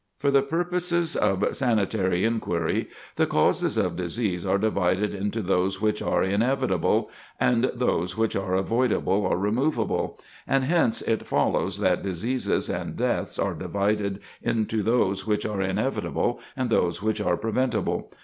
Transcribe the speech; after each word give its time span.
For 0.17 0.31
the 0.31 0.41
purposes 0.41 1.15
of 1.15 1.55
sanitary 1.55 2.25
inquiry, 2.25 2.89
the 3.17 3.27
causes 3.27 3.77
of 3.77 3.95
disease 3.97 4.47
are 4.47 4.57
divided 4.57 5.13
into 5.13 5.43
those 5.43 5.79
which 5.79 6.01
are 6.01 6.23
inevitable, 6.23 7.11
and 7.39 7.65
those 7.75 8.17
which 8.17 8.35
are 8.35 8.55
avoidable 8.55 9.13
or 9.27 9.37
removable, 9.37 10.17
and 10.47 10.63
hence 10.63 11.03
it 11.03 11.27
follows 11.27 11.77
that 11.81 12.01
diseases 12.01 12.67
and 12.67 12.95
deaths 12.95 13.37
are 13.37 13.53
divided 13.53 14.21
into 14.41 14.81
those 14.81 15.27
which 15.27 15.45
are 15.45 15.61
inevitable 15.61 16.39
and 16.57 16.71
those 16.71 17.03
which 17.03 17.21
are 17.21 17.37
preventable. 17.37 18.11